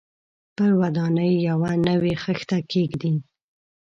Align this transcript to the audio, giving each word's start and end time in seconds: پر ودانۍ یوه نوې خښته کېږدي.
پر 0.55 0.71
ودانۍ 0.81 1.31
یوه 1.49 1.71
نوې 1.87 2.13
خښته 2.23 2.57
کېږدي. 2.71 3.13